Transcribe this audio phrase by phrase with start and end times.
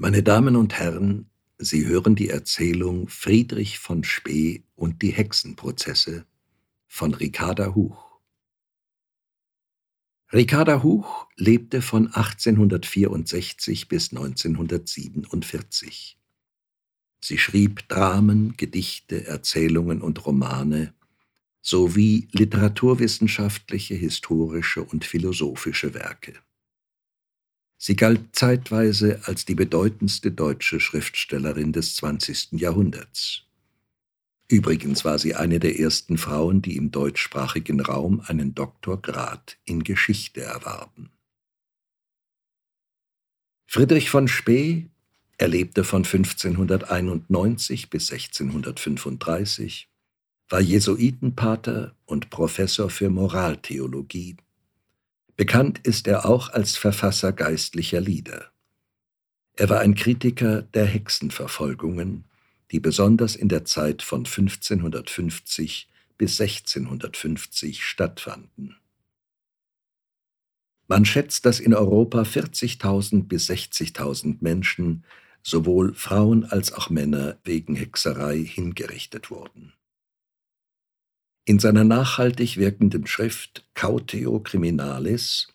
[0.00, 1.28] Meine Damen und Herren,
[1.58, 6.24] Sie hören die Erzählung Friedrich von Spee und die Hexenprozesse
[6.86, 8.20] von Ricarda Huch.
[10.32, 16.16] Ricarda Huch lebte von 1864 bis 1947.
[17.20, 20.94] Sie schrieb Dramen, Gedichte, Erzählungen und Romane
[21.60, 26.34] sowie literaturwissenschaftliche, historische und philosophische Werke.
[27.78, 32.52] Sie galt zeitweise als die bedeutendste deutsche Schriftstellerin des 20.
[32.52, 33.44] Jahrhunderts.
[34.48, 40.42] Übrigens war sie eine der ersten Frauen, die im deutschsprachigen Raum einen Doktorgrad in Geschichte
[40.42, 41.10] erwarben.
[43.66, 44.90] Friedrich von Spee
[45.38, 49.88] er lebte von 1591 bis 1635,
[50.48, 54.36] war Jesuitenpater und Professor für Moraltheologie
[55.38, 58.50] Bekannt ist er auch als Verfasser geistlicher Lieder.
[59.54, 62.24] Er war ein Kritiker der Hexenverfolgungen,
[62.72, 68.78] die besonders in der Zeit von 1550 bis 1650 stattfanden.
[70.88, 75.04] Man schätzt, dass in Europa 40.000 bis 60.000 Menschen,
[75.44, 79.72] sowohl Frauen als auch Männer, wegen Hexerei hingerichtet wurden.
[81.48, 85.48] In seiner nachhaltig wirkenden Schrift Cautio Criminalis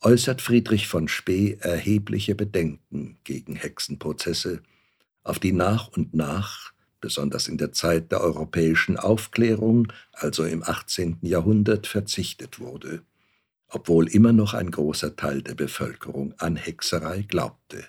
[0.00, 4.62] äußert Friedrich von Spee erhebliche Bedenken gegen Hexenprozesse,
[5.22, 11.18] auf die nach und nach, besonders in der Zeit der europäischen Aufklärung, also im 18.
[11.22, 13.02] Jahrhundert, verzichtet wurde,
[13.68, 17.84] obwohl immer noch ein großer Teil der Bevölkerung an Hexerei glaubte.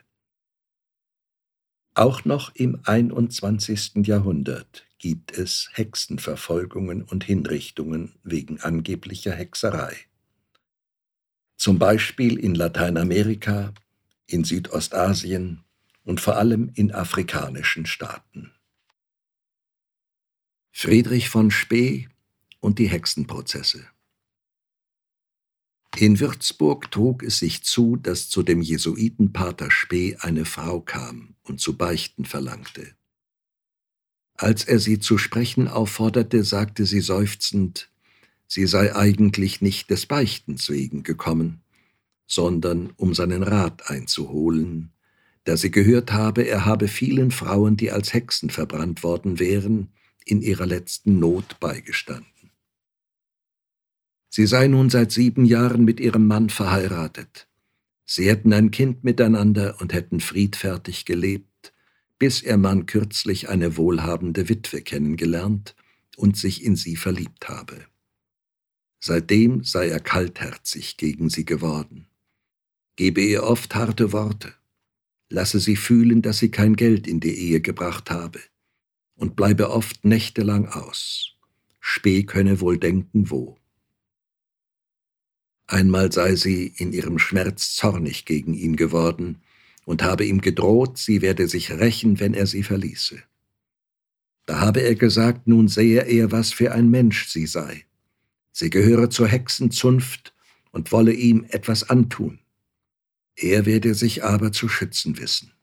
[1.95, 4.06] Auch noch im 21.
[4.06, 9.97] Jahrhundert gibt es Hexenverfolgungen und Hinrichtungen wegen angeblicher Hexerei.
[11.56, 13.73] Zum Beispiel in Lateinamerika,
[14.28, 15.64] in Südostasien
[16.03, 18.52] und vor allem in afrikanischen Staaten.
[20.72, 22.09] Friedrich von Spee
[22.59, 23.88] und die Hexenprozesse
[25.97, 31.59] In Würzburg trug es sich zu, dass zu dem Jesuitenpater Spee eine Frau kam und
[31.59, 32.99] zu beichten verlangte.
[34.41, 37.89] Als er sie zu sprechen aufforderte, sagte sie seufzend,
[38.47, 41.59] sie sei eigentlich nicht des Beichtens wegen gekommen,
[42.25, 44.94] sondern um seinen Rat einzuholen,
[45.44, 49.89] da sie gehört habe, er habe vielen Frauen, die als Hexen verbrannt worden wären,
[50.23, 52.51] in ihrer letzten Not beigestanden.
[54.29, 57.50] Sie sei nun seit sieben Jahren mit ihrem Mann verheiratet.
[58.06, 61.49] Sie hätten ein Kind miteinander und hätten friedfertig gelebt,
[62.19, 65.75] bis ihr Mann kürzlich eine wohlhabende Witwe kennengelernt
[66.18, 67.85] und sich in sie verliebt habe.
[69.00, 72.07] Seitdem sei er kaltherzig gegen sie geworden,
[72.97, 74.53] gebe ihr oft harte Worte,
[75.30, 78.41] lasse sie fühlen, dass sie kein Geld in die Ehe gebracht habe
[79.16, 81.38] und bleibe oft nächtelang aus.
[81.80, 83.57] Spee könne wohl denken, wo.
[85.68, 89.41] Einmal sei sie in ihrem Schmerz zornig gegen ihn geworden
[89.89, 93.23] und habe ihm gedroht, sie werde sich rächen, wenn er sie verließe.
[94.45, 97.88] Da habe er gesagt, nun sehe er, was für ein Mensch sie sei.
[98.51, 100.35] Sie gehöre zur Hexenzunft
[100.69, 102.38] und wolle ihm etwas antun.
[103.35, 105.53] Er werde sich aber zu schützen wissen.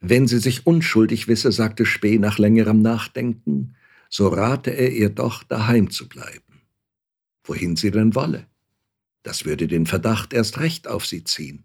[0.00, 3.76] Wenn sie sich unschuldig wisse, sagte Spee nach längerem Nachdenken,
[4.08, 6.62] so rate er ihr doch, daheim zu bleiben.
[7.42, 8.46] Wohin sie denn wolle?
[9.22, 11.64] Das würde den Verdacht erst recht auf sie ziehen.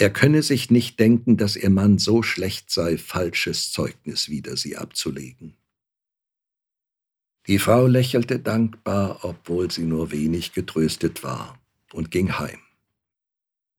[0.00, 4.76] Er könne sich nicht denken, dass ihr Mann so schlecht sei, falsches Zeugnis wider sie
[4.76, 5.56] abzulegen.
[7.48, 11.58] Die Frau lächelte dankbar, obwohl sie nur wenig getröstet war,
[11.92, 12.60] und ging heim,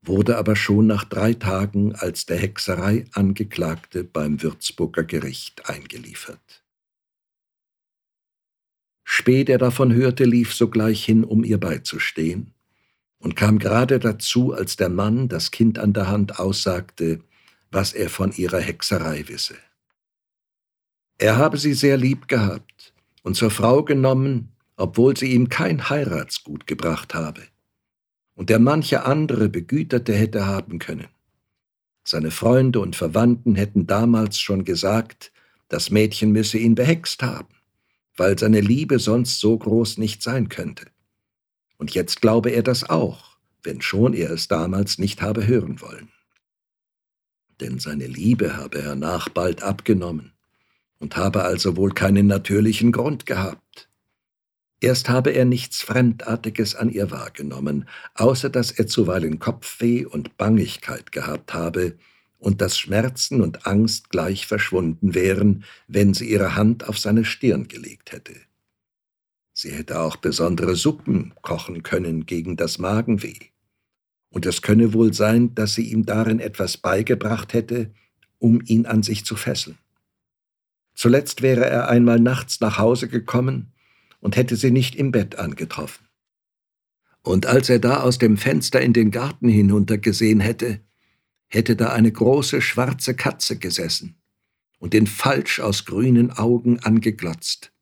[0.02, 6.66] wurde aber schon nach drei Tagen als der Hexerei Angeklagte beim Würzburger Gericht eingeliefert.
[9.06, 12.54] Spee, der davon hörte, lief sogleich hin, um ihr beizustehen,
[13.20, 17.22] und kam gerade dazu, als der Mann, das Kind an der Hand, aussagte,
[17.72, 19.56] was er von ihrer Hexerei wisse.
[21.18, 22.94] Er habe sie sehr lieb gehabt
[23.24, 27.42] und zur Frau genommen, obwohl sie ihm kein Heiratsgut gebracht habe,
[28.36, 31.10] und der manche andere Begüterte hätte haben können.
[32.06, 35.34] Seine Freunde und Verwandten hätten damals schon gesagt,
[35.68, 37.54] das Mädchen müsse ihn behext haben,
[38.16, 40.86] weil seine Liebe sonst so groß nicht sein könnte.
[41.80, 46.10] Und jetzt glaube er das auch, wenn schon er es damals nicht habe hören wollen.
[47.62, 50.34] Denn seine Liebe habe hernach bald abgenommen
[51.00, 53.90] und habe also wohl keinen natürlichen Grund gehabt.
[54.82, 61.14] Erst habe er nichts Fremdartiges an ihr wahrgenommen, außer dass er zuweilen Kopfweh und Bangigkeit
[61.14, 61.98] gehabt habe
[62.40, 67.70] und dass Schmerzen und Angst gleich verschwunden wären, wenn sie ihre Hand auf seine Stirn
[67.70, 68.36] gelegt hätte.
[69.62, 73.36] Sie hätte auch besondere Suppen kochen können gegen das Magenweh.
[74.30, 77.92] Und es könne wohl sein, dass sie ihm darin etwas beigebracht hätte,
[78.38, 79.78] um ihn an sich zu fesseln.
[80.96, 83.74] Zuletzt wäre er einmal nachts nach Hause gekommen
[84.22, 86.08] und hätte sie nicht im Bett angetroffen.
[87.22, 90.80] Und als er da aus dem Fenster in den Garten hinuntergesehen hätte,
[91.48, 94.16] hätte da eine große schwarze Katze gesessen
[94.78, 97.74] und den Falsch aus grünen Augen angeglotzt.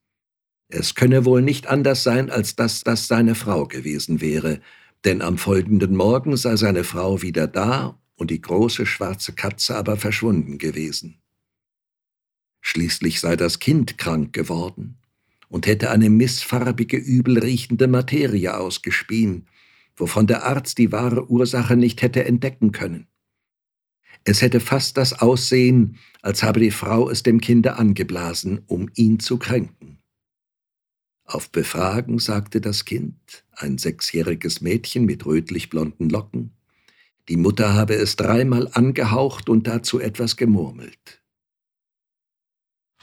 [0.69, 4.59] Es könne wohl nicht anders sein, als dass das seine Frau gewesen wäre,
[5.05, 9.95] denn am folgenden Morgen sei seine Frau wieder da und die große schwarze Katze aber
[9.95, 11.21] verschwunden gewesen.
[12.61, 14.97] Schließlich sei das Kind krank geworden
[15.47, 19.47] und hätte eine missfarbige, übelriechende Materie ausgespien,
[19.95, 23.07] wovon der Arzt die wahre Ursache nicht hätte entdecken können.
[24.25, 29.19] Es hätte fast das Aussehen, als habe die Frau es dem Kinde angeblasen, um ihn
[29.19, 29.99] zu kränken.
[31.29, 36.53] Auf Befragen sagte das Kind, ein sechsjähriges Mädchen mit rötlich blonden Locken,
[37.27, 41.21] die Mutter habe es dreimal angehaucht und dazu etwas gemurmelt.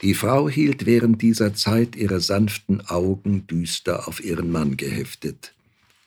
[0.01, 5.53] Die Frau hielt während dieser Zeit ihre sanften Augen düster auf ihren Mann geheftet,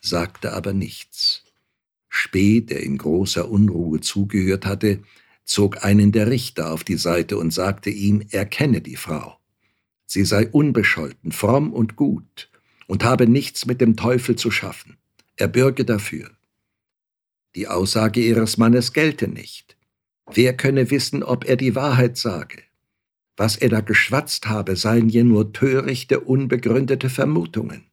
[0.01, 1.45] sagte aber nichts.
[2.09, 5.05] Spee, der in großer Unruhe zugehört hatte,
[5.45, 9.38] zog einen der Richter auf die Seite und sagte ihm, er kenne die Frau
[10.09, 12.51] sie sei unbescholten, fromm und gut
[12.87, 14.97] und habe nichts mit dem Teufel zu schaffen.
[15.37, 16.31] Er bürge dafür.
[17.55, 19.77] Die Aussage ihres Mannes gelte nicht.
[20.27, 22.63] Wer könne wissen, ob er die Wahrheit sage?
[23.37, 27.85] Was er da geschwatzt habe, seien je nur törichte, unbegründete Vermutungen.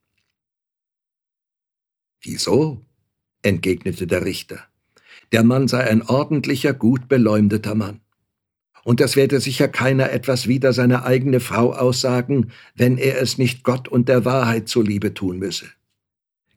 [2.21, 2.83] Wieso?
[3.43, 4.65] entgegnete der Richter.
[5.31, 8.01] Der Mann sei ein ordentlicher, gut beleumdeter Mann
[8.85, 13.63] und das werde sicher keiner etwas wider seine eigene Frau aussagen, wenn er es nicht
[13.63, 15.65] Gott und der Wahrheit zuliebe tun müsse.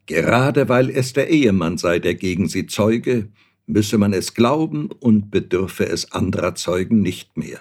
[0.05, 3.29] Gerade weil es der Ehemann sei, der gegen sie zeuge,
[3.67, 7.61] müsse man es glauben und bedürfe es anderer Zeugen nicht mehr.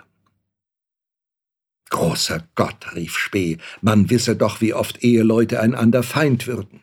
[1.90, 6.82] Großer Gott, rief Spee, man wisse doch, wie oft Eheleute einander Feind würden.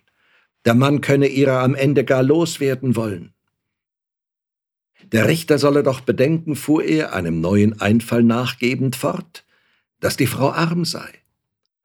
[0.64, 3.33] Der Mann könne ihrer am Ende gar loswerden wollen.
[5.12, 9.44] Der Richter solle doch bedenken, fuhr er, einem neuen Einfall nachgebend fort,
[10.00, 11.08] dass die Frau arm sei.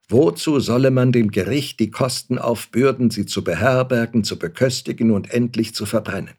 [0.07, 5.75] Wozu solle man dem Gericht die Kosten aufbürden, sie zu beherbergen, zu beköstigen und endlich
[5.75, 6.33] zu verbrennen?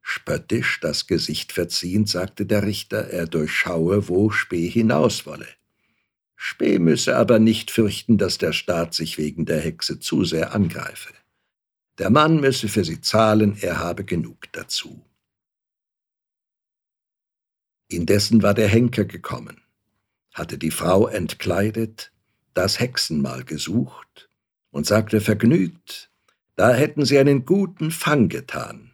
[0.00, 5.46] Spöttisch das Gesicht verziehend, sagte der Richter, er durchschaue, wo Spee hinaus wolle.
[6.34, 11.12] Spee müsse aber nicht fürchten, dass der Staat sich wegen der Hexe zu sehr angreife.
[11.98, 15.04] Der Mann müsse für sie zahlen, er habe genug dazu.
[17.96, 19.60] Indessen war der Henker gekommen,
[20.32, 22.12] hatte die Frau entkleidet,
[22.54, 24.28] das Hexenmahl gesucht
[24.70, 26.10] und sagte vergnügt,
[26.56, 28.92] da hätten sie einen guten Fang getan.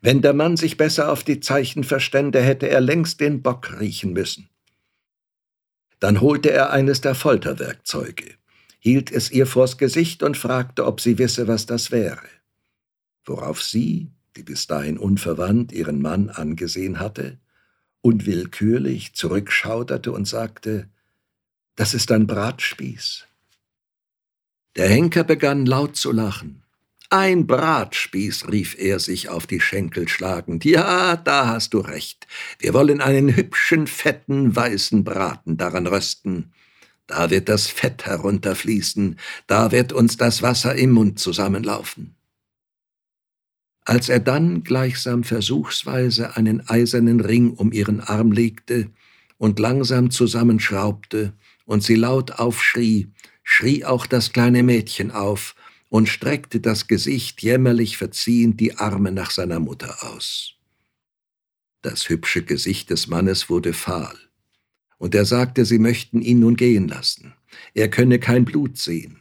[0.00, 4.12] Wenn der Mann sich besser auf die Zeichen verstände, hätte er längst den Bock riechen
[4.12, 4.50] müssen.
[5.98, 8.34] Dann holte er eines der Folterwerkzeuge,
[8.78, 12.28] hielt es ihr vors Gesicht und fragte, ob sie wisse, was das wäre.
[13.24, 17.38] Worauf sie, die bis dahin unverwandt ihren Mann angesehen hatte,
[18.04, 20.88] unwillkürlich zurückschauderte und sagte,
[21.74, 23.24] das ist ein Bratspieß.
[24.76, 26.62] Der Henker begann laut zu lachen.
[27.08, 30.64] Ein Bratspieß, rief er sich auf die Schenkel schlagend.
[30.64, 32.26] Ja, da hast du recht.
[32.58, 36.52] Wir wollen einen hübschen, fetten, weißen Braten daran rösten.
[37.06, 42.16] Da wird das Fett herunterfließen, da wird uns das Wasser im Mund zusammenlaufen.
[43.84, 48.90] Als er dann gleichsam versuchsweise einen eisernen Ring um ihren Arm legte
[49.36, 51.34] und langsam zusammenschraubte
[51.66, 53.08] und sie laut aufschrie,
[53.42, 55.54] schrie auch das kleine Mädchen auf
[55.90, 60.54] und streckte das Gesicht jämmerlich verziehend die Arme nach seiner Mutter aus.
[61.82, 64.16] Das hübsche Gesicht des Mannes wurde fahl,
[64.96, 67.34] und er sagte, sie möchten ihn nun gehen lassen.
[67.74, 69.18] Er könne kein Blut sehen.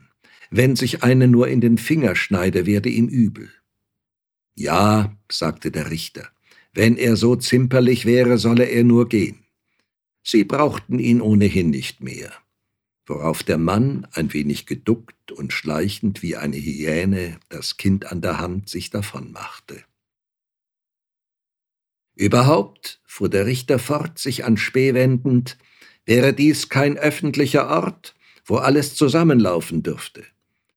[0.50, 3.52] Wenn sich eine nur in den Finger schneide, werde ihm übel.
[4.56, 6.30] Ja, sagte der Richter,
[6.74, 9.46] wenn er so zimperlich wäre, solle er nur gehen.
[10.24, 12.32] Sie brauchten ihn ohnehin nicht mehr.
[13.06, 18.40] Worauf der Mann, ein wenig geduckt und schleichend wie eine Hyäne, das Kind an der
[18.40, 19.84] Hand sich davonmachte.
[22.16, 25.58] Überhaupt, fuhr der Richter fort, sich an Spee wendend,
[26.06, 30.24] wäre dies kein öffentlicher Ort, wo alles zusammenlaufen dürfte.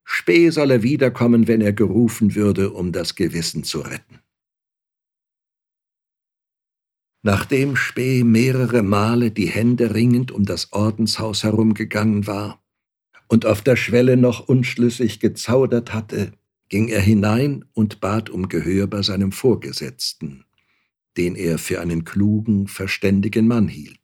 [0.08, 4.20] Spee solle wiederkommen, wenn er gerufen würde, um das Gewissen zu retten.
[7.22, 12.62] Nachdem Spee mehrere Male die Hände ringend um das Ordenshaus herumgegangen war
[13.26, 16.30] und auf der Schwelle noch unschlüssig gezaudert hatte,
[16.68, 20.44] ging er hinein und bat um Gehör bei seinem Vorgesetzten,
[21.16, 23.98] den er für einen klugen, verständigen Mann hielt.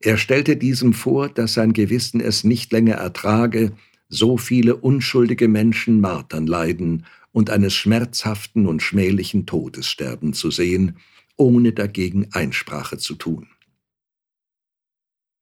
[0.00, 3.72] Er stellte diesem vor, dass sein Gewissen es nicht länger ertrage,
[4.08, 10.96] so viele unschuldige Menschen martern leiden und eines schmerzhaften und schmählichen Todes sterben zu sehen,
[11.36, 13.48] ohne dagegen Einsprache zu tun.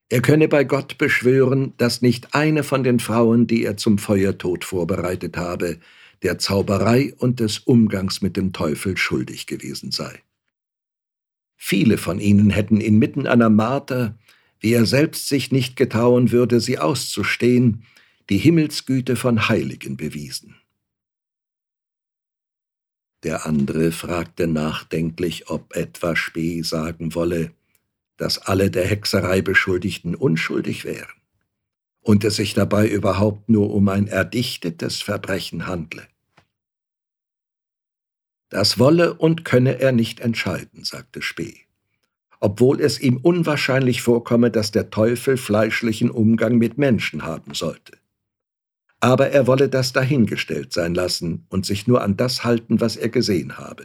[0.08, 4.64] Er könne bei Gott beschwören, dass nicht eine von den Frauen, die er zum Feuertod
[4.64, 5.78] vorbereitet habe,
[6.22, 10.22] der Zauberei und des Umgangs mit dem Teufel schuldig gewesen sei.
[11.56, 14.18] Viele von ihnen hätten inmitten einer Marter,
[14.60, 17.84] wie er selbst sich nicht getrauen würde, sie auszustehen,
[18.30, 20.56] die Himmelsgüte von Heiligen bewiesen.
[23.22, 27.52] Der andere fragte nachdenklich, ob etwa Spee sagen wolle,
[28.16, 31.12] dass alle der Hexerei Beschuldigten unschuldig wären
[32.00, 36.06] und es sich dabei überhaupt nur um ein erdichtetes Verbrechen handle.
[38.50, 41.56] Das wolle und könne er nicht entscheiden, sagte Spee,
[42.40, 48.03] obwohl es ihm unwahrscheinlich vorkomme, dass der Teufel fleischlichen Umgang mit Menschen haben sollte
[49.00, 53.08] aber er wolle das dahingestellt sein lassen und sich nur an das halten, was er
[53.08, 53.84] gesehen habe.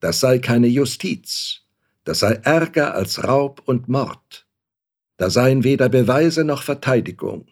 [0.00, 1.62] Das sei keine Justiz,
[2.04, 4.46] das sei Ärger als Raub und Mord,
[5.16, 7.46] da seien weder Beweise noch Verteidigung.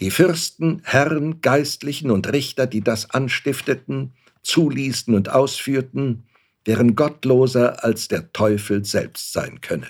[0.00, 6.26] Die Fürsten, Herren, Geistlichen und Richter, die das anstifteten, zuließen und ausführten,
[6.64, 9.88] wären gottloser als der Teufel selbst sein könne.